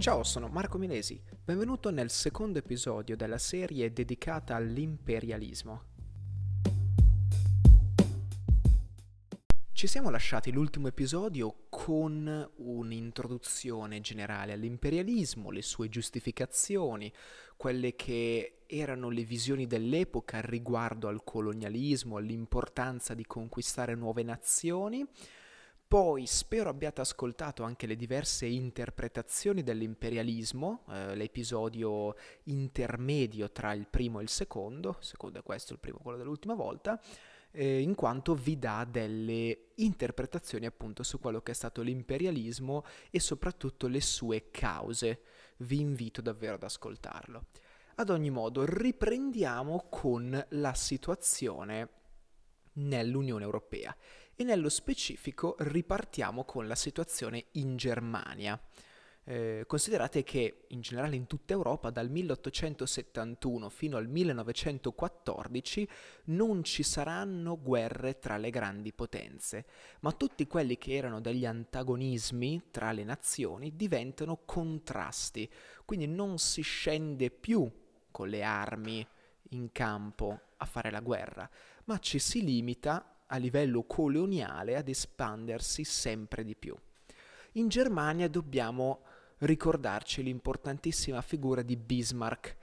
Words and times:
Ciao, 0.00 0.22
sono 0.22 0.46
Marco 0.46 0.78
Milesi. 0.78 1.20
Benvenuto 1.44 1.90
nel 1.90 2.08
secondo 2.08 2.60
episodio 2.60 3.16
della 3.16 3.36
serie 3.36 3.92
dedicata 3.92 4.54
all'imperialismo. 4.54 5.82
Ci 9.72 9.86
siamo 9.88 10.08
lasciati 10.10 10.52
l'ultimo 10.52 10.86
episodio 10.86 11.66
con 11.68 12.48
un'introduzione 12.58 14.00
generale 14.00 14.52
all'imperialismo, 14.52 15.50
le 15.50 15.62
sue 15.62 15.88
giustificazioni, 15.88 17.12
quelle 17.56 17.96
che 17.96 18.60
erano 18.66 19.10
le 19.10 19.24
visioni 19.24 19.66
dell'epoca 19.66 20.40
riguardo 20.40 21.08
al 21.08 21.24
colonialismo, 21.24 22.18
all'importanza 22.18 23.14
di 23.14 23.26
conquistare 23.26 23.96
nuove 23.96 24.22
nazioni. 24.22 25.04
Poi 25.88 26.26
spero 26.26 26.68
abbiate 26.68 27.00
ascoltato 27.00 27.62
anche 27.62 27.86
le 27.86 27.96
diverse 27.96 28.44
interpretazioni 28.44 29.62
dell'imperialismo, 29.62 30.84
eh, 30.90 31.14
l'episodio 31.16 32.14
intermedio 32.44 33.50
tra 33.50 33.72
il 33.72 33.88
primo 33.88 34.20
e 34.20 34.22
il 34.24 34.28
secondo, 34.28 34.96
il 34.98 35.06
secondo 35.06 35.38
è 35.38 35.42
questo, 35.42 35.72
il 35.72 35.78
primo 35.78 35.96
quello 36.02 36.18
dell'ultima 36.18 36.52
volta 36.52 37.00
eh, 37.52 37.80
in 37.80 37.94
quanto 37.94 38.34
vi 38.34 38.58
dà 38.58 38.86
delle 38.88 39.70
interpretazioni 39.76 40.66
appunto 40.66 41.02
su 41.02 41.18
quello 41.18 41.40
che 41.40 41.52
è 41.52 41.54
stato 41.54 41.80
l'imperialismo 41.80 42.84
e 43.10 43.18
soprattutto 43.18 43.86
le 43.86 44.02
sue 44.02 44.50
cause. 44.50 45.22
Vi 45.58 45.80
invito 45.80 46.20
davvero 46.20 46.56
ad 46.56 46.64
ascoltarlo. 46.64 47.46
Ad 47.94 48.10
ogni 48.10 48.30
modo, 48.30 48.64
riprendiamo 48.64 49.86
con 49.88 50.46
la 50.50 50.74
situazione 50.74 51.88
nell'Unione 52.74 53.42
Europea 53.42 53.96
e 54.40 54.44
nello 54.44 54.68
specifico 54.68 55.56
ripartiamo 55.58 56.44
con 56.44 56.68
la 56.68 56.76
situazione 56.76 57.46
in 57.52 57.76
Germania. 57.76 58.56
Eh, 59.24 59.64
considerate 59.66 60.22
che 60.22 60.66
in 60.68 60.80
generale 60.80 61.16
in 61.16 61.26
tutta 61.26 61.54
Europa 61.54 61.90
dal 61.90 62.08
1871 62.08 63.68
fino 63.68 63.96
al 63.96 64.06
1914 64.06 65.88
non 66.26 66.62
ci 66.62 66.84
saranno 66.84 67.60
guerre 67.60 68.20
tra 68.20 68.36
le 68.36 68.50
grandi 68.50 68.92
potenze, 68.92 69.66
ma 70.00 70.12
tutti 70.12 70.46
quelli 70.46 70.78
che 70.78 70.94
erano 70.94 71.20
degli 71.20 71.44
antagonismi 71.44 72.68
tra 72.70 72.92
le 72.92 73.02
nazioni 73.02 73.74
diventano 73.74 74.42
contrasti, 74.44 75.50
quindi 75.84 76.06
non 76.06 76.38
si 76.38 76.62
scende 76.62 77.32
più 77.32 77.68
con 78.12 78.28
le 78.28 78.44
armi 78.44 79.04
in 79.50 79.72
campo 79.72 80.42
a 80.58 80.64
fare 80.64 80.92
la 80.92 81.00
guerra, 81.00 81.50
ma 81.86 81.98
ci 81.98 82.20
si 82.20 82.44
limita 82.44 83.17
a 83.28 83.36
livello 83.36 83.84
coloniale 83.84 84.76
ad 84.76 84.88
espandersi 84.88 85.84
sempre 85.84 86.44
di 86.44 86.54
più. 86.54 86.76
In 87.52 87.68
Germania 87.68 88.28
dobbiamo 88.28 89.00
ricordarci 89.38 90.22
l'importantissima 90.22 91.22
figura 91.22 91.62
di 91.62 91.76
Bismarck, 91.76 92.56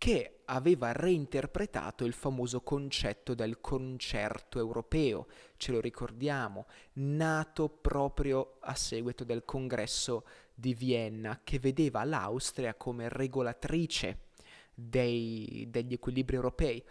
che 0.00 0.40
aveva 0.46 0.92
reinterpretato 0.92 2.06
il 2.06 2.14
famoso 2.14 2.62
concetto 2.62 3.34
del 3.34 3.60
concerto 3.60 4.58
europeo, 4.58 5.26
ce 5.58 5.72
lo 5.72 5.80
ricordiamo, 5.80 6.66
nato 6.94 7.68
proprio 7.68 8.56
a 8.60 8.74
seguito 8.74 9.24
del 9.24 9.44
congresso 9.44 10.24
di 10.54 10.72
Vienna, 10.72 11.40
che 11.44 11.58
vedeva 11.58 12.02
l'Austria 12.04 12.74
come 12.74 13.10
regolatrice 13.10 14.28
dei, 14.74 15.66
degli 15.68 15.92
equilibri 15.92 16.36
europei. 16.36 16.82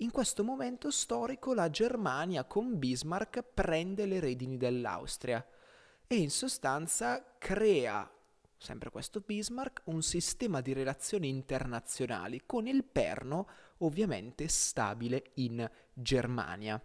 In 0.00 0.12
questo 0.12 0.44
momento 0.44 0.92
storico 0.92 1.54
la 1.54 1.70
Germania 1.70 2.44
con 2.44 2.78
Bismarck 2.78 3.42
prende 3.42 4.06
le 4.06 4.20
redini 4.20 4.56
dell'Austria 4.56 5.44
e 6.06 6.14
in 6.14 6.30
sostanza 6.30 7.34
crea 7.36 8.08
sempre 8.56 8.90
questo 8.90 9.20
Bismarck, 9.24 9.82
un 9.84 10.02
sistema 10.02 10.60
di 10.60 10.72
relazioni 10.72 11.28
internazionali 11.28 12.42
con 12.44 12.66
il 12.66 12.84
perno 12.84 13.48
ovviamente 13.78 14.48
stabile 14.48 15.30
in 15.34 15.68
Germania. 15.92 16.80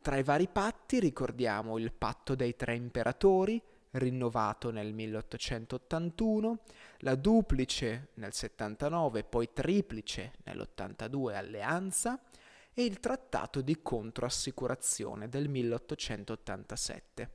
Tra 0.00 0.16
i 0.16 0.22
vari 0.22 0.48
patti 0.48 1.00
ricordiamo 1.00 1.78
il 1.78 1.92
patto 1.92 2.34
dei 2.34 2.56
tre 2.56 2.74
imperatori, 2.74 3.62
rinnovato 3.94 4.70
nel 4.70 4.92
1881, 4.92 6.58
la 6.98 7.14
duplice 7.14 8.08
nel 8.14 8.32
79, 8.32 9.24
poi 9.24 9.52
triplice 9.52 10.32
nell'82 10.44 11.34
alleanza 11.34 12.20
e 12.72 12.84
il 12.84 12.98
trattato 13.00 13.60
di 13.60 13.80
controassicurazione 13.82 15.28
del 15.28 15.48
1887. 15.48 17.30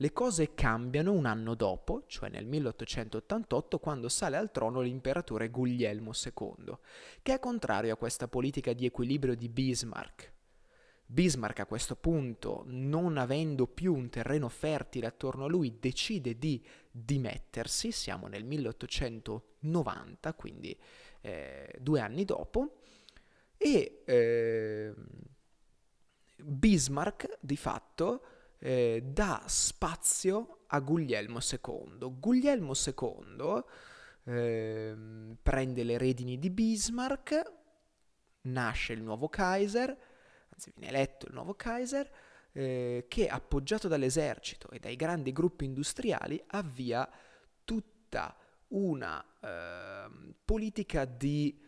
Le 0.00 0.12
cose 0.12 0.54
cambiano 0.54 1.12
un 1.12 1.26
anno 1.26 1.54
dopo, 1.54 2.04
cioè 2.06 2.28
nel 2.28 2.46
1888, 2.46 3.78
quando 3.80 4.08
sale 4.08 4.36
al 4.36 4.52
trono 4.52 4.80
l'imperatore 4.80 5.50
Guglielmo 5.50 6.12
II, 6.14 6.76
che 7.20 7.34
è 7.34 7.38
contrario 7.40 7.92
a 7.92 7.96
questa 7.96 8.28
politica 8.28 8.72
di 8.72 8.86
equilibrio 8.86 9.34
di 9.34 9.48
Bismarck. 9.48 10.36
Bismarck 11.10 11.60
a 11.60 11.66
questo 11.66 11.96
punto, 11.96 12.64
non 12.66 13.16
avendo 13.16 13.66
più 13.66 13.94
un 13.94 14.10
terreno 14.10 14.50
fertile 14.50 15.06
attorno 15.06 15.46
a 15.46 15.48
lui, 15.48 15.78
decide 15.80 16.36
di 16.36 16.62
dimettersi, 16.90 17.92
siamo 17.92 18.26
nel 18.26 18.44
1890, 18.44 20.34
quindi 20.34 20.78
eh, 21.22 21.74
due 21.80 22.00
anni 22.00 22.26
dopo, 22.26 22.80
e 23.56 24.02
eh, 24.04 24.94
Bismarck 26.36 27.38
di 27.40 27.56
fatto 27.56 28.24
eh, 28.58 29.02
dà 29.02 29.42
spazio 29.46 30.64
a 30.66 30.78
Guglielmo 30.80 31.38
II. 31.40 32.18
Guglielmo 32.18 32.72
II 32.74 33.62
eh, 34.24 34.96
prende 35.42 35.84
le 35.84 35.96
redini 35.96 36.38
di 36.38 36.50
Bismarck, 36.50 37.52
nasce 38.42 38.92
il 38.92 39.02
nuovo 39.02 39.30
Kaiser, 39.30 40.07
anzi 40.58 40.72
viene 40.74 40.88
eletto 40.88 41.26
il 41.26 41.34
nuovo 41.34 41.54
Kaiser, 41.54 42.10
eh, 42.50 43.04
che 43.08 43.28
appoggiato 43.28 43.86
dall'esercito 43.86 44.68
e 44.70 44.80
dai 44.80 44.96
grandi 44.96 45.30
gruppi 45.30 45.64
industriali 45.64 46.42
avvia 46.48 47.08
tutta 47.64 48.36
una 48.68 49.24
ehm, 49.40 50.34
politica 50.44 51.04
di 51.04 51.66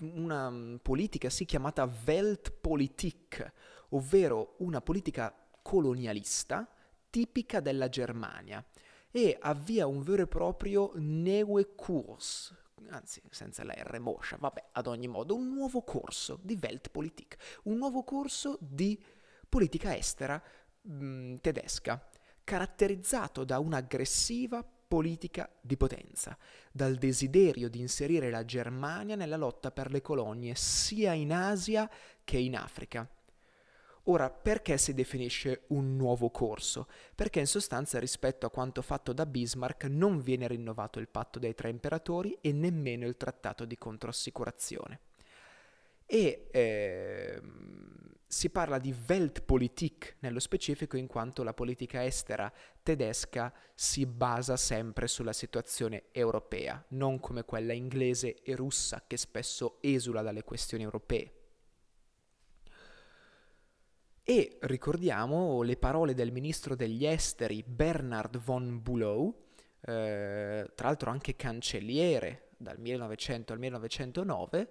una 0.00 0.78
politica 0.82 1.30
sì 1.30 1.44
chiamata 1.44 1.90
Weltpolitik, 2.04 3.52
ovvero 3.90 4.56
una 4.58 4.82
politica 4.82 5.34
colonialista 5.62 6.68
tipica 7.08 7.60
della 7.60 7.88
Germania 7.88 8.62
e 9.10 9.36
avvia 9.40 9.86
un 9.86 10.02
vero 10.02 10.22
e 10.22 10.26
proprio 10.26 10.92
Neue 10.96 11.74
Kurs, 11.74 12.54
anzi 12.90 13.22
senza 13.30 13.64
la 13.64 13.74
R 13.76 13.98
moscia, 13.98 14.36
vabbè, 14.38 14.68
ad 14.72 14.86
ogni 14.86 15.08
modo, 15.08 15.34
un 15.34 15.52
nuovo 15.52 15.82
corso 15.82 16.38
di 16.42 16.58
Weltpolitik, 16.60 17.60
un 17.64 17.76
nuovo 17.76 18.02
corso 18.02 18.58
di 18.60 19.02
politica 19.48 19.96
estera 19.96 20.42
mh, 20.82 21.04
mm, 21.04 21.34
tedesca, 21.40 22.08
caratterizzato 22.44 23.44
da 23.44 23.58
un'aggressiva 23.58 24.64
politica 24.92 25.48
di 25.60 25.76
potenza, 25.76 26.36
dal 26.70 26.96
desiderio 26.96 27.70
di 27.70 27.80
inserire 27.80 28.30
la 28.30 28.44
Germania 28.44 29.16
nella 29.16 29.36
lotta 29.36 29.70
per 29.70 29.90
le 29.90 30.02
colonie 30.02 30.54
sia 30.54 31.12
in 31.12 31.32
Asia 31.32 31.90
che 32.24 32.36
in 32.36 32.56
Africa 32.56 33.08
Ora, 34.06 34.30
perché 34.30 34.78
si 34.78 34.94
definisce 34.94 35.62
un 35.68 35.96
nuovo 35.96 36.30
corso? 36.30 36.88
Perché 37.14 37.38
in 37.38 37.46
sostanza 37.46 38.00
rispetto 38.00 38.46
a 38.46 38.50
quanto 38.50 38.82
fatto 38.82 39.12
da 39.12 39.26
Bismarck 39.26 39.84
non 39.84 40.20
viene 40.20 40.48
rinnovato 40.48 40.98
il 40.98 41.08
patto 41.08 41.38
dei 41.38 41.54
tre 41.54 41.68
imperatori 41.68 42.36
e 42.40 42.52
nemmeno 42.52 43.06
il 43.06 43.16
trattato 43.16 43.64
di 43.64 43.78
controassicurazione. 43.78 45.00
E 46.04 46.48
eh, 46.50 47.40
si 48.26 48.50
parla 48.50 48.78
di 48.78 48.92
Weltpolitik 49.06 50.16
nello 50.18 50.40
specifico 50.40 50.96
in 50.96 51.06
quanto 51.06 51.44
la 51.44 51.54
politica 51.54 52.04
estera 52.04 52.52
tedesca 52.82 53.52
si 53.72 54.04
basa 54.04 54.56
sempre 54.56 55.06
sulla 55.06 55.32
situazione 55.32 56.04
europea, 56.10 56.84
non 56.88 57.20
come 57.20 57.44
quella 57.44 57.72
inglese 57.72 58.42
e 58.42 58.56
russa 58.56 59.04
che 59.06 59.16
spesso 59.16 59.76
esula 59.80 60.22
dalle 60.22 60.42
questioni 60.42 60.82
europee. 60.82 61.41
E 64.24 64.58
ricordiamo 64.60 65.62
le 65.62 65.76
parole 65.76 66.14
del 66.14 66.30
ministro 66.30 66.76
degli 66.76 67.04
esteri 67.04 67.64
Bernard 67.66 68.38
von 68.38 68.80
Bulow, 68.80 69.46
eh, 69.80 70.70
tra 70.76 70.86
l'altro 70.86 71.10
anche 71.10 71.34
cancelliere 71.34 72.50
dal 72.56 72.78
1900 72.78 73.52
al 73.52 73.58
1909, 73.58 74.70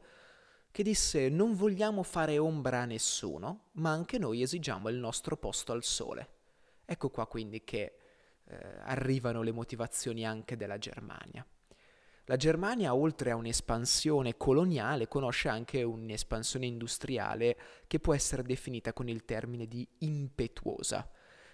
che 0.72 0.84
disse 0.84 1.28
non 1.28 1.54
vogliamo 1.54 2.02
fare 2.02 2.38
ombra 2.38 2.84
a 2.84 2.86
nessuno, 2.86 3.72
ma 3.74 3.92
anche 3.92 4.18
noi 4.18 4.42
esigiamo 4.42 4.88
il 4.88 4.96
nostro 4.96 5.36
posto 5.36 5.74
al 5.74 5.84
sole. 5.84 6.30
Ecco 6.86 7.10
qua 7.10 7.28
quindi 7.28 7.66
che 7.66 7.96
eh, 8.46 8.58
arrivano 8.84 9.42
le 9.42 9.52
motivazioni 9.52 10.26
anche 10.26 10.56
della 10.56 10.78
Germania. 10.78 11.46
La 12.26 12.38
Germania, 12.38 12.94
oltre 12.94 13.32
a 13.32 13.36
un'espansione 13.36 14.38
coloniale, 14.38 15.08
conosce 15.08 15.50
anche 15.50 15.82
un'espansione 15.82 16.68
industriale 16.68 17.58
che 17.88 18.00
può 18.00 18.14
essere 18.14 18.44
definita 18.44 18.94
con 18.94 19.10
il 19.10 19.26
termine 19.26 19.68
di 19.68 19.88
impetuosa. 20.00 21.10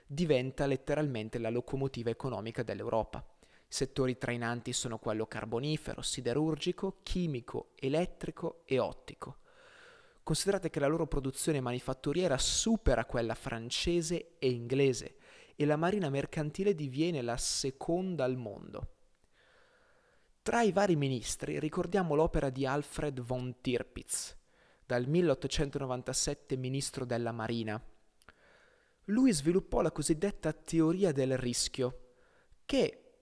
Diventa 0.05 0.65
letteralmente 0.65 1.39
la 1.39 1.49
locomotiva 1.49 2.09
economica 2.09 2.63
dell'Europa. 2.63 3.25
Settori 3.65 4.17
trainanti 4.17 4.73
sono 4.73 4.97
quello 4.99 5.25
carbonifero, 5.25 6.01
siderurgico, 6.01 6.99
chimico, 7.01 7.71
elettrico 7.75 8.61
e 8.65 8.77
ottico. 8.79 9.37
Considerate 10.21 10.69
che 10.69 10.81
la 10.81 10.87
loro 10.87 11.07
produzione 11.07 11.61
manifatturiera 11.61 12.37
supera 12.37 13.05
quella 13.05 13.35
francese 13.35 14.37
e 14.37 14.49
inglese 14.49 15.15
e 15.55 15.65
la 15.65 15.77
marina 15.77 16.09
mercantile 16.09 16.75
diviene 16.75 17.21
la 17.21 17.37
seconda 17.37 18.25
al 18.25 18.35
mondo. 18.35 18.95
Tra 20.47 20.61
i 20.61 20.71
vari 20.71 20.95
ministri 20.95 21.59
ricordiamo 21.59 22.15
l'opera 22.15 22.49
di 22.49 22.65
Alfred 22.65 23.19
von 23.19 23.59
Tirpitz, 23.59 24.33
dal 24.85 25.05
1897 25.05 26.55
ministro 26.55 27.03
della 27.03 27.33
Marina. 27.33 27.83
Lui 29.07 29.33
sviluppò 29.33 29.81
la 29.81 29.91
cosiddetta 29.91 30.53
teoria 30.53 31.11
del 31.11 31.37
rischio, 31.37 32.13
che 32.63 33.15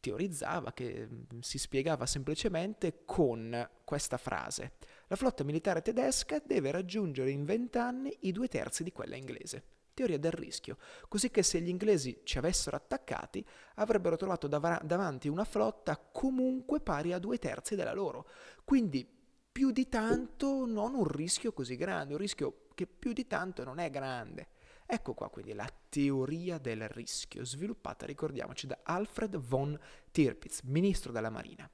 teorizzava, 0.00 0.72
che 0.72 1.06
mm, 1.06 1.38
si 1.38 1.58
spiegava 1.58 2.06
semplicemente 2.06 3.04
con 3.04 3.70
questa 3.84 4.16
frase. 4.16 4.72
La 5.06 5.14
flotta 5.14 5.44
militare 5.44 5.80
tedesca 5.80 6.42
deve 6.44 6.72
raggiungere 6.72 7.30
in 7.30 7.44
vent'anni 7.44 8.12
i 8.22 8.32
due 8.32 8.48
terzi 8.48 8.82
di 8.82 8.90
quella 8.90 9.14
inglese. 9.14 9.62
Teoria 9.96 10.18
del 10.18 10.32
rischio, 10.32 10.76
così 11.08 11.30
che 11.30 11.42
se 11.42 11.58
gli 11.58 11.70
inglesi 11.70 12.20
ci 12.22 12.36
avessero 12.36 12.76
attaccati 12.76 13.42
avrebbero 13.76 14.16
trovato 14.16 14.46
dav- 14.46 14.82
davanti 14.82 15.26
una 15.28 15.44
flotta 15.44 15.96
comunque 15.96 16.80
pari 16.80 17.14
a 17.14 17.18
due 17.18 17.38
terzi 17.38 17.76
della 17.76 17.94
loro. 17.94 18.28
Quindi 18.62 19.08
più 19.50 19.70
di 19.70 19.88
tanto 19.88 20.66
non 20.66 20.92
un 20.92 21.08
rischio 21.08 21.54
così 21.54 21.76
grande, 21.76 22.12
un 22.12 22.20
rischio 22.20 22.66
che 22.74 22.86
più 22.86 23.14
di 23.14 23.26
tanto 23.26 23.64
non 23.64 23.78
è 23.78 23.88
grande. 23.88 24.48
Ecco 24.84 25.14
qua 25.14 25.30
quindi 25.30 25.54
la 25.54 25.72
teoria 25.88 26.58
del 26.58 26.86
rischio, 26.90 27.42
sviluppata, 27.46 28.04
ricordiamoci, 28.04 28.66
da 28.66 28.80
Alfred 28.82 29.38
von 29.38 29.80
Tirpitz, 30.10 30.60
ministro 30.64 31.10
della 31.10 31.30
Marina. 31.30 31.66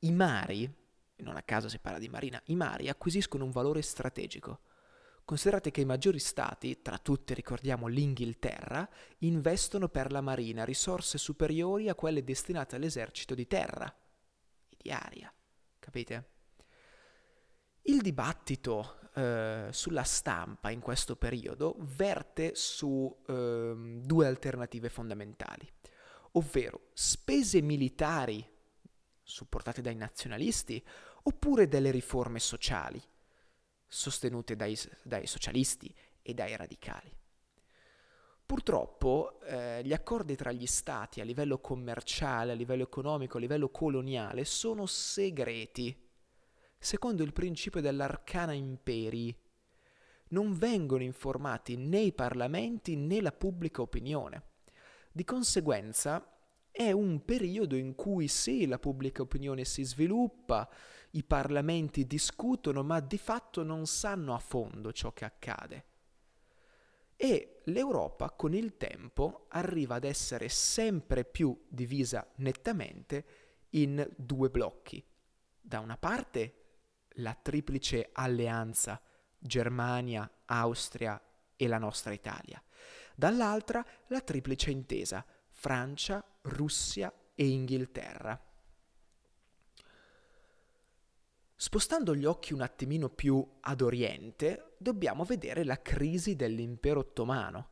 I 0.00 0.10
mari, 0.10 0.68
non 1.18 1.36
a 1.36 1.42
caso 1.42 1.68
si 1.68 1.78
parla 1.78 2.00
di 2.00 2.08
marina, 2.08 2.42
i 2.46 2.56
mari 2.56 2.88
acquisiscono 2.88 3.44
un 3.44 3.52
valore 3.52 3.82
strategico. 3.82 4.62
Considerate 5.24 5.70
che 5.70 5.80
i 5.80 5.86
maggiori 5.86 6.18
stati, 6.18 6.82
tra 6.82 6.98
tutti 6.98 7.32
ricordiamo 7.32 7.86
l'Inghilterra, 7.86 8.86
investono 9.20 9.88
per 9.88 10.12
la 10.12 10.20
marina 10.20 10.64
risorse 10.64 11.16
superiori 11.16 11.88
a 11.88 11.94
quelle 11.94 12.22
destinate 12.22 12.76
all'esercito 12.76 13.34
di 13.34 13.46
terra 13.46 13.86
e 14.68 14.76
di 14.78 14.90
aria. 14.90 15.32
Capite? 15.78 16.28
Il 17.86 18.02
dibattito 18.02 18.98
eh, 19.14 19.68
sulla 19.70 20.02
stampa 20.02 20.68
in 20.68 20.80
questo 20.80 21.16
periodo 21.16 21.76
verte 21.78 22.54
su 22.54 23.22
eh, 23.26 24.00
due 24.02 24.26
alternative 24.26 24.90
fondamentali, 24.90 25.66
ovvero 26.32 26.88
spese 26.92 27.62
militari 27.62 28.46
supportate 29.22 29.80
dai 29.80 29.94
nazionalisti 29.94 30.84
oppure 31.22 31.66
delle 31.66 31.90
riforme 31.90 32.40
sociali 32.40 33.02
sostenute 33.88 34.56
dai, 34.56 34.78
dai 35.02 35.26
socialisti 35.26 35.94
e 36.22 36.34
dai 36.34 36.56
radicali. 36.56 37.12
Purtroppo 38.46 39.40
eh, 39.40 39.82
gli 39.82 39.92
accordi 39.92 40.36
tra 40.36 40.52
gli 40.52 40.66
stati 40.66 41.20
a 41.20 41.24
livello 41.24 41.58
commerciale, 41.58 42.52
a 42.52 42.54
livello 42.54 42.82
economico, 42.82 43.38
a 43.38 43.40
livello 43.40 43.70
coloniale 43.70 44.44
sono 44.44 44.84
segreti 44.86 46.02
secondo 46.78 47.22
il 47.22 47.32
principio 47.32 47.80
dell'arcana 47.80 48.52
imperi. 48.52 49.34
Non 50.28 50.52
vengono 50.52 51.02
informati 51.02 51.76
né 51.76 52.00
i 52.00 52.12
parlamenti 52.12 52.96
né 52.96 53.22
la 53.22 53.32
pubblica 53.32 53.80
opinione. 53.80 54.42
Di 55.10 55.24
conseguenza 55.24 56.30
è 56.70 56.90
un 56.90 57.24
periodo 57.24 57.76
in 57.76 57.94
cui 57.94 58.28
sì, 58.28 58.66
la 58.66 58.78
pubblica 58.78 59.22
opinione 59.22 59.64
si 59.64 59.82
sviluppa, 59.82 60.68
i 61.14 61.22
parlamenti 61.22 62.06
discutono, 62.06 62.82
ma 62.82 63.00
di 63.00 63.18
fatto 63.18 63.62
non 63.62 63.86
sanno 63.86 64.34
a 64.34 64.38
fondo 64.38 64.92
ciò 64.92 65.12
che 65.12 65.24
accade. 65.24 65.84
E 67.16 67.60
l'Europa 67.64 68.30
con 68.30 68.54
il 68.54 68.76
tempo 68.76 69.46
arriva 69.50 69.96
ad 69.96 70.04
essere 70.04 70.48
sempre 70.48 71.24
più 71.24 71.66
divisa 71.68 72.26
nettamente 72.36 73.24
in 73.70 74.06
due 74.16 74.50
blocchi. 74.50 75.04
Da 75.60 75.78
una 75.78 75.96
parte 75.96 76.62
la 77.18 77.34
triplice 77.40 78.10
alleanza 78.12 79.00
Germania, 79.38 80.28
Austria 80.46 81.20
e 81.56 81.68
la 81.68 81.78
nostra 81.78 82.12
Italia. 82.12 82.62
Dall'altra 83.14 83.84
la 84.08 84.20
triplice 84.20 84.70
intesa 84.70 85.24
Francia, 85.50 86.24
Russia 86.42 87.12
e 87.34 87.46
Inghilterra. 87.46 88.38
Spostando 91.56 92.16
gli 92.16 92.24
occhi 92.24 92.52
un 92.52 92.62
attimino 92.62 93.08
più 93.08 93.46
ad 93.60 93.80
oriente, 93.80 94.74
dobbiamo 94.76 95.24
vedere 95.24 95.64
la 95.64 95.80
crisi 95.80 96.34
dell'impero 96.34 97.00
ottomano, 97.00 97.70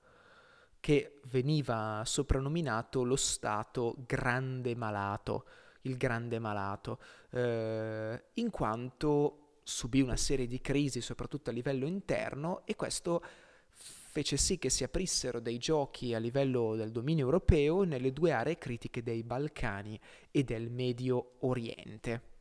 che 0.79 1.20
veniva 1.29 2.02
soprannominato 2.05 3.02
lo 3.02 3.17
Stato 3.17 3.96
grande 4.06 4.76
malato, 4.76 5.46
il 5.82 5.96
grande 5.96 6.38
malato, 6.38 7.00
eh, 7.31 8.25
in 8.34 8.50
quanto 8.50 9.58
subì 9.64 10.00
una 10.00 10.17
serie 10.17 10.46
di 10.46 10.61
crisi 10.61 11.00
soprattutto 11.00 11.50
a 11.50 11.52
livello 11.52 11.87
interno 11.87 12.62
e 12.64 12.76
questo 12.76 13.23
fece 13.70 14.37
sì 14.37 14.58
che 14.58 14.70
si 14.70 14.84
aprissero 14.84 15.40
dei 15.40 15.58
giochi 15.58 16.14
a 16.14 16.19
livello 16.19 16.76
del 16.76 16.90
dominio 16.93 17.25
europeo 17.25 17.82
nelle 17.82 18.12
due 18.12 18.32
aree 18.32 18.58
critiche 18.58 19.02
dei 19.02 19.23
Balcani 19.23 19.99
e 20.31 20.44
del 20.44 20.70
Medio 20.70 21.37
Oriente. 21.40 22.31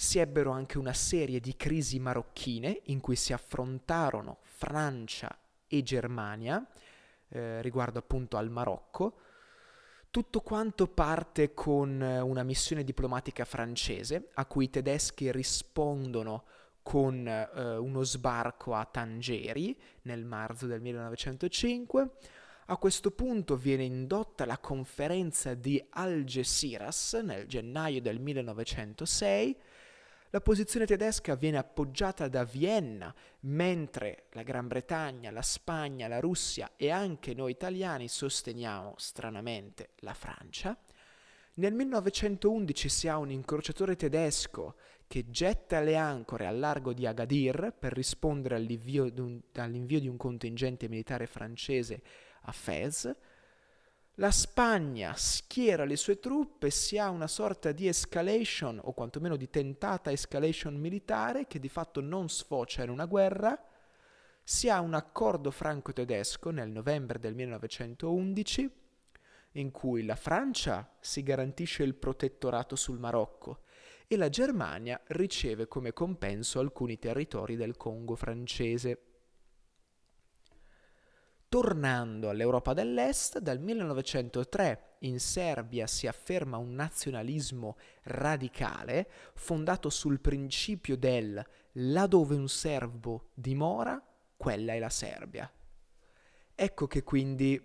Si 0.00 0.20
ebbero 0.20 0.52
anche 0.52 0.78
una 0.78 0.92
serie 0.92 1.40
di 1.40 1.56
crisi 1.56 1.98
marocchine 1.98 2.82
in 2.84 3.00
cui 3.00 3.16
si 3.16 3.32
affrontarono 3.32 4.38
Francia 4.42 5.36
e 5.66 5.82
Germania 5.82 6.64
eh, 7.30 7.60
riguardo 7.62 7.98
appunto 7.98 8.36
al 8.36 8.48
Marocco, 8.48 9.18
tutto 10.08 10.40
quanto 10.40 10.86
parte 10.86 11.52
con 11.52 12.00
eh, 12.00 12.20
una 12.20 12.44
missione 12.44 12.84
diplomatica 12.84 13.44
francese 13.44 14.28
a 14.34 14.46
cui 14.46 14.66
i 14.66 14.70
tedeschi 14.70 15.32
rispondono 15.32 16.44
con 16.80 17.26
eh, 17.26 17.76
uno 17.76 18.04
sbarco 18.04 18.74
a 18.74 18.84
Tangeri 18.84 19.76
nel 20.02 20.24
marzo 20.24 20.68
del 20.68 20.80
1905. 20.80 22.10
A 22.66 22.76
questo 22.76 23.10
punto 23.10 23.56
viene 23.56 23.82
indotta 23.82 24.46
la 24.46 24.58
conferenza 24.58 25.54
di 25.54 25.84
Algeciras 25.90 27.14
nel 27.14 27.48
gennaio 27.48 28.00
del 28.00 28.20
1906 28.20 29.56
la 30.30 30.40
posizione 30.40 30.84
tedesca 30.84 31.36
viene 31.36 31.56
appoggiata 31.56 32.28
da 32.28 32.44
Vienna, 32.44 33.14
mentre 33.40 34.26
la 34.32 34.42
Gran 34.42 34.68
Bretagna, 34.68 35.30
la 35.30 35.42
Spagna, 35.42 36.06
la 36.06 36.20
Russia 36.20 36.72
e 36.76 36.90
anche 36.90 37.32
noi 37.32 37.52
italiani 37.52 38.08
sosteniamo 38.08 38.94
stranamente 38.98 39.90
la 40.00 40.12
Francia. 40.12 40.76
Nel 41.54 41.72
1911 41.72 42.88
si 42.88 43.08
ha 43.08 43.16
un 43.16 43.30
incrociatore 43.30 43.96
tedesco 43.96 44.76
che 45.06 45.30
getta 45.30 45.80
le 45.80 45.96
ancore 45.96 46.46
al 46.46 46.58
largo 46.58 46.92
di 46.92 47.06
Agadir 47.06 47.74
per 47.76 47.94
rispondere 47.94 48.56
all'invio 48.56 49.08
di 49.08 49.20
un, 49.20 49.40
all'invio 49.54 49.98
di 49.98 50.08
un 50.08 50.18
contingente 50.18 50.88
militare 50.88 51.26
francese 51.26 52.02
a 52.42 52.52
Fez 52.52 53.10
la 54.18 54.32
Spagna 54.32 55.14
schiera 55.16 55.84
le 55.84 55.94
sue 55.94 56.18
truppe, 56.18 56.70
si 56.70 56.98
ha 56.98 57.08
una 57.08 57.28
sorta 57.28 57.70
di 57.70 57.86
escalation, 57.86 58.80
o 58.82 58.92
quantomeno 58.92 59.36
di 59.36 59.48
tentata 59.48 60.10
escalation 60.10 60.74
militare, 60.74 61.46
che 61.46 61.60
di 61.60 61.68
fatto 61.68 62.00
non 62.00 62.28
sfocia 62.28 62.82
in 62.82 62.90
una 62.90 63.06
guerra, 63.06 63.56
si 64.42 64.68
ha 64.68 64.80
un 64.80 64.94
accordo 64.94 65.52
franco-tedesco 65.52 66.50
nel 66.50 66.68
novembre 66.68 67.20
del 67.20 67.36
1911, 67.36 68.70
in 69.52 69.70
cui 69.70 70.04
la 70.04 70.16
Francia 70.16 70.96
si 70.98 71.22
garantisce 71.22 71.84
il 71.84 71.94
protettorato 71.94 72.74
sul 72.74 72.98
Marocco 72.98 73.60
e 74.08 74.16
la 74.16 74.28
Germania 74.28 75.00
riceve 75.08 75.68
come 75.68 75.92
compenso 75.92 76.58
alcuni 76.58 76.98
territori 76.98 77.54
del 77.54 77.76
Congo 77.76 78.16
francese. 78.16 79.07
Tornando 81.48 82.28
all'Europa 82.28 82.74
dell'Est, 82.74 83.38
dal 83.38 83.58
1903 83.58 84.96
in 85.00 85.18
Serbia 85.18 85.86
si 85.86 86.06
afferma 86.06 86.58
un 86.58 86.74
nazionalismo 86.74 87.78
radicale 88.02 89.08
fondato 89.32 89.88
sul 89.88 90.20
principio 90.20 90.98
del 90.98 91.42
là 91.72 92.06
dove 92.06 92.34
un 92.34 92.48
serbo 92.48 93.30
dimora, 93.32 93.98
quella 94.36 94.74
è 94.74 94.78
la 94.78 94.90
Serbia. 94.90 95.50
Ecco 96.54 96.86
che 96.86 97.02
quindi 97.02 97.58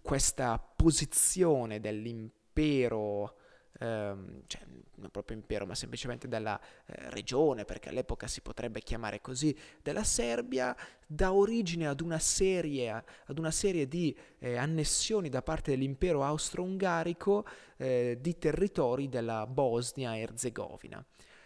questa 0.00 0.56
posizione 0.58 1.80
dell'impero 1.80 3.36
ehm, 3.78 4.42
cioè 4.46 4.62
non 4.96 5.10
proprio 5.10 5.36
impero, 5.36 5.66
ma 5.66 5.74
semplicemente 5.74 6.28
della 6.28 6.58
eh, 6.60 7.10
regione, 7.10 7.64
perché 7.64 7.88
all'epoca 7.88 8.26
si 8.26 8.40
potrebbe 8.40 8.80
chiamare 8.80 9.20
così, 9.20 9.56
della 9.82 10.04
Serbia, 10.04 10.76
dà 11.06 11.32
origine 11.32 11.86
ad 11.86 12.00
una 12.00 12.18
serie, 12.18 13.04
ad 13.26 13.38
una 13.38 13.50
serie 13.50 13.86
di 13.86 14.16
eh, 14.38 14.56
annessioni 14.56 15.28
da 15.28 15.42
parte 15.42 15.70
dell'impero 15.72 16.24
austro-ungarico 16.24 17.46
eh, 17.76 18.18
di 18.20 18.38
territori 18.38 19.08
della 19.08 19.46
Bosnia-Herzegovina. 19.46 21.04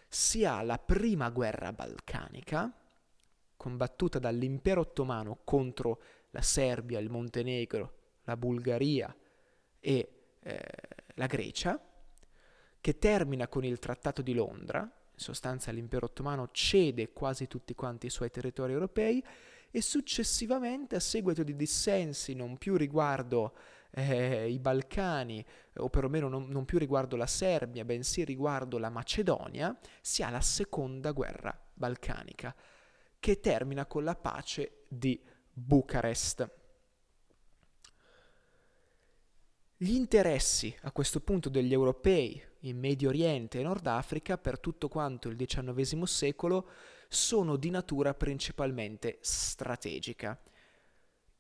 Si 0.09 0.45
ha 0.45 0.63
la 0.63 0.79
prima 0.79 1.31
guerra 1.31 1.73
balcanica, 1.73 2.71
combattuta 3.57 4.19
dall'impero 4.19 4.81
ottomano 4.81 5.39
contro 5.45 6.01
la 6.31 6.43
Serbia, 6.43 6.99
il 6.99 7.11
Montenegro, 7.11 7.99
la 8.25 8.37
Bulgaria 8.37 9.15
e 9.79 10.13
eh, 10.41 10.61
la 11.15 11.27
Grecia, 11.27 11.81
che 12.83 12.99
termina 12.99 13.47
con 13.47 13.65
il 13.65 13.79
Trattato 13.79 14.23
di 14.23 14.35
Londra, 14.35 14.81
in 14.81 15.19
sostanza 15.19 15.71
l'impero 15.71 16.07
ottomano 16.07 16.49
cede 16.51 17.13
quasi 17.13 17.47
tutti 17.47 17.77
quanti 17.77 18.07
i 18.07 18.11
suoi 18.11 18.29
territori 18.29 18.73
europei 18.73 19.25
e 19.71 19.81
successivamente 19.81 20.97
a 20.97 21.01
seguito 21.01 21.45
di 21.45 21.55
dissensi 21.55 22.35
non 22.35 22.59
più 22.59 22.77
riguardo 22.77 23.55
eh, 23.93 24.51
i 24.51 24.59
Balcani 24.59 25.45
o 25.77 25.89
perlomeno 25.91 26.29
non, 26.29 26.49
non 26.49 26.65
più 26.65 26.79
riguardo 26.79 27.15
la 27.15 27.29
Serbia, 27.29 27.85
bensì 27.85 28.25
riguardo 28.25 28.79
la 28.79 28.91
Macedonia, 28.91 29.79
si 30.01 30.25
ha 30.25 30.31
la 30.31 30.41
seconda 30.41 31.13
guerra 31.13 31.57
balcanica 31.73 32.53
che 33.21 33.39
termina 33.39 33.87
con 33.87 34.03
la 34.03 34.17
pace 34.17 34.87
di 34.89 35.23
Bucarest. 35.53 36.51
Gli 39.77 39.95
interessi 39.95 40.77
a 40.83 40.91
questo 40.91 41.21
punto 41.21 41.49
degli 41.49 41.73
europei 41.73 42.51
in 42.63 42.79
Medio 42.79 43.09
Oriente 43.09 43.59
e 43.59 43.63
Nord 43.63 43.87
Africa 43.87 44.39
per 44.39 44.59
tutto 44.59 44.89
quanto 44.89 45.29
il 45.29 45.37
XIX 45.37 46.03
secolo 46.05 46.69
sono 47.09 47.57
di 47.57 47.71
natura 47.71 48.15
principalmente 48.15 49.19
strategica. 49.21 50.41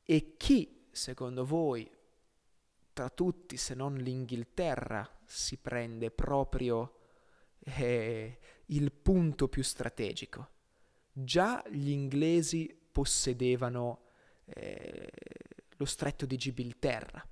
E 0.05 0.35
chi, 0.37 0.87
secondo 0.91 1.45
voi, 1.45 1.91
tra 2.93 3.09
tutti 3.09 3.57
se 3.57 3.75
non 3.75 3.95
l'Inghilterra, 3.95 5.09
si 5.25 5.57
prende 5.57 6.11
proprio 6.11 6.99
eh, 7.61 8.39
il 8.67 8.93
punto 8.93 9.49
più 9.49 9.63
strategico? 9.63 10.51
Già 11.13 11.63
gli 11.71 11.91
inglesi 11.91 12.79
possedevano 12.91 14.09
eh, 14.45 15.11
lo 15.77 15.85
stretto 15.85 16.27
di 16.27 16.37
Gibilterra 16.37 17.27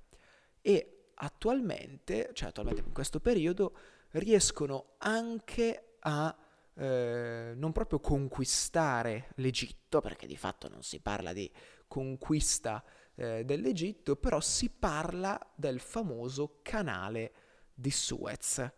e 0.61 1.00
attualmente, 1.23 2.31
cioè 2.33 2.49
attualmente 2.49 2.81
in 2.81 2.93
questo 2.93 3.19
periodo, 3.19 3.73
riescono 4.11 4.95
anche 4.97 5.95
a 5.99 6.35
eh, 6.73 7.53
non 7.55 7.71
proprio 7.71 7.99
conquistare 7.99 9.29
l'Egitto, 9.35 10.01
perché 10.01 10.25
di 10.27 10.37
fatto 10.37 10.67
non 10.67 10.83
si 10.83 10.99
parla 10.99 11.33
di 11.33 11.49
conquista 11.87 12.83
eh, 13.15 13.43
dell'Egitto, 13.45 14.15
però 14.15 14.39
si 14.39 14.69
parla 14.69 15.39
del 15.55 15.79
famoso 15.79 16.59
canale 16.61 17.33
di 17.73 17.91
Suez. 17.91 18.71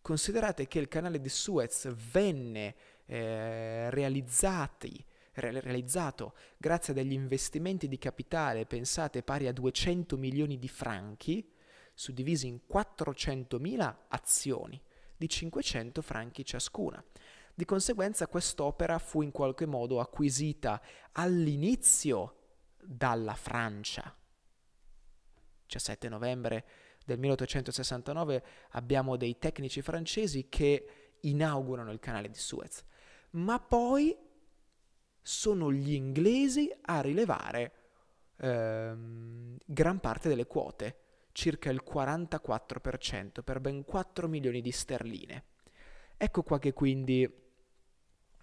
Considerate 0.00 0.66
che 0.66 0.78
il 0.78 0.88
canale 0.88 1.20
di 1.20 1.28
Suez 1.28 1.92
venne 2.10 2.74
eh, 3.06 3.90
realizzato 3.90 5.04
grazie 6.56 6.92
a 6.92 6.96
degli 6.96 7.12
investimenti 7.12 7.86
di 7.86 7.98
capitale, 7.98 8.66
pensate, 8.66 9.22
pari 9.22 9.46
a 9.46 9.52
200 9.52 10.16
milioni 10.16 10.58
di 10.58 10.68
franchi, 10.68 11.52
suddivisi 11.94 12.46
in 12.46 12.60
400.000 12.68 13.96
azioni 14.08 14.80
di 15.16 15.28
500 15.28 16.02
franchi 16.02 16.44
ciascuna. 16.44 17.02
Di 17.54 17.64
conseguenza 17.64 18.26
quest'opera 18.26 18.98
fu 18.98 19.22
in 19.22 19.30
qualche 19.30 19.66
modo 19.66 20.00
acquisita 20.00 20.80
all'inizio 21.12 22.36
dalla 22.82 23.34
Francia. 23.34 24.14
17 25.66 26.08
novembre 26.08 26.64
del 27.04 27.18
1869 27.18 28.44
abbiamo 28.70 29.16
dei 29.16 29.38
tecnici 29.38 29.82
francesi 29.82 30.48
che 30.48 31.16
inaugurano 31.20 31.92
il 31.92 32.00
canale 32.00 32.28
di 32.28 32.38
Suez, 32.38 32.84
ma 33.32 33.60
poi 33.60 34.16
sono 35.20 35.72
gli 35.72 35.92
inglesi 35.92 36.70
a 36.82 37.00
rilevare 37.00 37.72
ehm, 38.38 39.56
gran 39.64 40.00
parte 40.00 40.28
delle 40.28 40.46
quote 40.46 40.96
circa 41.32 41.70
il 41.70 41.82
44% 41.86 43.42
per 43.42 43.60
ben 43.60 43.84
4 43.84 44.28
milioni 44.28 44.60
di 44.60 44.70
sterline. 44.70 45.44
Ecco 46.16 46.42
qua 46.42 46.58
che 46.58 46.72
quindi 46.72 47.28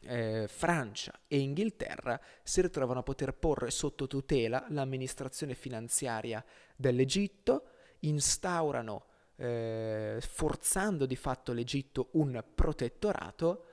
eh, 0.01 0.45
Francia 0.47 1.19
e 1.27 1.39
Inghilterra 1.39 2.19
si 2.43 2.61
ritrovano 2.61 2.99
a 2.99 3.03
poter 3.03 3.33
porre 3.33 3.71
sotto 3.71 4.07
tutela 4.07 4.65
l'amministrazione 4.69 5.55
finanziaria 5.55 6.43
dell'Egitto, 6.75 7.67
instaurano, 7.99 9.05
eh, 9.35 10.17
forzando 10.21 11.05
di 11.05 11.15
fatto 11.15 11.53
l'Egitto 11.53 12.09
un 12.13 12.43
protettorato 12.53 13.65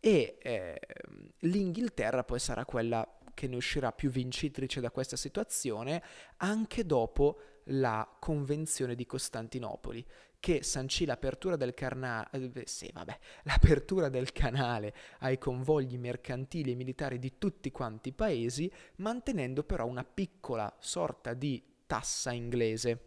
e 0.00 0.38
eh, 0.40 0.80
l'Inghilterra 1.40 2.24
poi 2.24 2.38
sarà 2.38 2.64
quella 2.64 3.06
che 3.34 3.46
ne 3.46 3.56
uscirà 3.56 3.92
più 3.92 4.10
vincitrice 4.10 4.80
da 4.80 4.90
questa 4.90 5.16
situazione 5.16 6.02
anche 6.38 6.84
dopo 6.84 7.40
la 7.64 8.08
Convenzione 8.18 8.94
di 8.94 9.06
Costantinopoli, 9.06 10.04
che 10.40 10.62
sancì 10.62 11.04
l'apertura 11.04 11.56
del, 11.56 11.74
carna- 11.74 12.28
eh, 12.30 12.62
sì, 12.64 12.90
l'apertura 13.44 14.08
del 14.08 14.32
canale 14.32 14.94
ai 15.18 15.38
convogli 15.38 15.98
mercantili 15.98 16.72
e 16.72 16.74
militari 16.74 17.18
di 17.18 17.38
tutti 17.38 17.70
quanti 17.70 18.08
i 18.08 18.12
paesi, 18.12 18.72
mantenendo 18.96 19.62
però 19.62 19.86
una 19.86 20.04
piccola 20.04 20.74
sorta 20.80 21.34
di 21.34 21.62
tassa 21.86 22.32
inglese. 22.32 23.04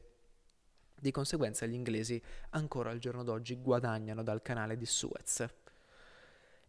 Di 1.03 1.11
conseguenza 1.11 1.65
gli 1.65 1.73
inglesi 1.73 2.21
ancora 2.51 2.91
al 2.91 2.99
giorno 2.99 3.23
d'oggi 3.23 3.55
guadagnano 3.57 4.23
dal 4.23 4.41
canale 4.41 4.77
di 4.77 4.85
Suez. 4.85 5.45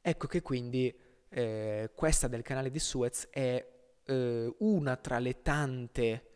Ecco 0.00 0.26
che 0.26 0.43
quindi 0.43 0.93
eh, 1.29 1.91
questa 1.95 2.26
del 2.26 2.43
canale 2.43 2.71
di 2.71 2.79
Suez 2.79 3.29
è 3.31 3.64
eh, 4.05 4.55
una 4.59 4.97
tra 4.97 5.19
le 5.19 5.43
tante 5.43 6.34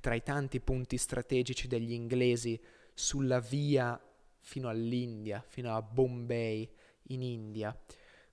tra 0.00 0.14
i 0.14 0.22
tanti 0.22 0.60
punti 0.60 0.96
strategici 0.96 1.66
degli 1.68 1.92
inglesi 1.92 2.60
sulla 2.94 3.40
via 3.40 4.00
fino 4.40 4.68
all'India, 4.68 5.44
fino 5.46 5.74
a 5.74 5.82
Bombay 5.82 6.68
in 7.08 7.22
India. 7.22 7.76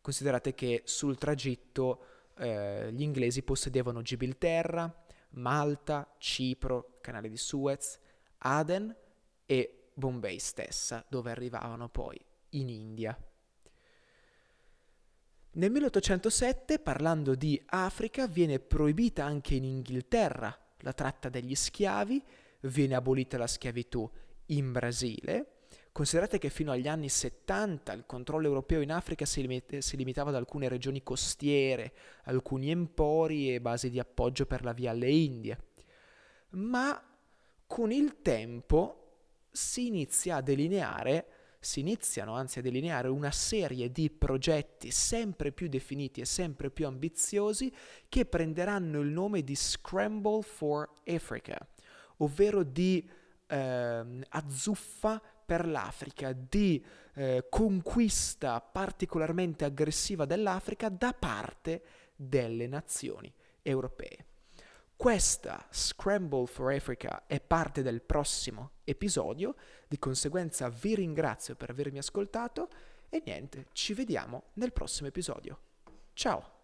Considerate 0.01 0.53
che 0.53 0.81
sul 0.85 1.17
tragitto 1.17 2.03
eh, 2.37 2.91
gli 2.91 3.01
inglesi 3.01 3.43
possedevano 3.43 4.01
Gibilterra, 4.01 5.05
Malta, 5.31 6.15
Cipro, 6.17 6.97
canale 7.01 7.29
di 7.29 7.37
Suez, 7.37 7.99
Aden 8.39 8.95
e 9.45 9.89
Bombay 9.93 10.39
stessa, 10.39 11.03
dove 11.09 11.31
arrivavano 11.31 11.89
poi 11.89 12.19
in 12.51 12.69
India. 12.69 13.17
Nel 15.51 15.71
1807, 15.71 16.79
parlando 16.79 17.33
di 17.33 17.59
Africa, 17.65 18.27
viene 18.27 18.59
proibita 18.59 19.25
anche 19.25 19.55
in 19.55 19.63
Inghilterra 19.63 20.55
la 20.79 20.93
tratta 20.93 21.29
degli 21.29 21.55
schiavi, 21.55 22.23
viene 22.61 22.95
abolita 22.95 23.37
la 23.37 23.47
schiavitù 23.47 24.09
in 24.47 24.71
Brasile. 24.71 25.51
Considerate 25.91 26.37
che 26.37 26.49
fino 26.49 26.71
agli 26.71 26.87
anni 26.87 27.09
70 27.09 27.91
il 27.93 28.05
controllo 28.05 28.45
europeo 28.45 28.81
in 28.81 28.91
Africa 28.91 29.25
si, 29.25 29.41
limit- 29.41 29.79
si 29.79 29.97
limitava 29.97 30.29
ad 30.29 30.35
alcune 30.35 30.69
regioni 30.69 31.01
costiere, 31.01 31.93
alcuni 32.25 32.69
empori 32.69 33.53
e 33.53 33.61
basi 33.61 33.89
di 33.89 33.99
appoggio 33.99 34.45
per 34.45 34.63
la 34.63 34.73
via 34.73 34.91
alle 34.91 35.09
Indie. 35.09 35.59
Ma 36.49 37.03
con 37.65 37.91
il 37.91 38.21
tempo 38.21 39.07
si 39.51 39.87
inizia 39.87 40.35
a 40.35 40.41
delineare 40.41 41.25
si 41.59 41.79
iniziano 41.79 42.35
anzi 42.35 42.59
a 42.59 42.61
delineare 42.61 43.07
una 43.07 43.31
serie 43.31 43.91
di 43.91 44.09
progetti 44.09 44.91
sempre 44.91 45.51
più 45.51 45.67
definiti 45.67 46.21
e 46.21 46.25
sempre 46.25 46.69
più 46.69 46.87
ambiziosi 46.87 47.71
che 48.07 48.25
prenderanno 48.25 48.99
il 48.99 49.09
nome 49.09 49.43
di 49.43 49.55
Scramble 49.55 50.41
for 50.41 50.89
Africa, 51.05 51.57
ovvero 52.17 52.63
di 52.63 53.07
eh, 53.47 54.05
azzuffa 54.29 55.21
per 55.45 55.65
l'Africa, 55.65 56.33
di 56.33 56.83
eh, 57.13 57.45
conquista 57.49 58.59
particolarmente 58.59 59.65
aggressiva 59.65 60.25
dell'Africa 60.25 60.89
da 60.89 61.13
parte 61.13 61.81
delle 62.15 62.67
nazioni 62.67 63.33
europee. 63.61 64.26
Questa 64.97 65.67
Scramble 65.69 66.47
for 66.47 66.73
Africa 66.73 67.27
è 67.27 67.39
parte 67.39 67.83
del 67.83 68.01
prossimo 68.01 68.71
episodio, 68.83 69.53
di 69.87 69.99
conseguenza 69.99 70.69
vi 70.69 70.95
ringrazio 70.95 71.53
per 71.53 71.69
avermi 71.69 71.99
ascoltato 71.99 72.67
e 73.07 73.21
niente, 73.23 73.67
ci 73.73 73.93
vediamo 73.93 74.45
nel 74.53 74.73
prossimo 74.73 75.07
episodio. 75.07 75.59
Ciao! 76.13 76.56